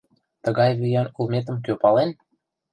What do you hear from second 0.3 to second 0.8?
—Тыгай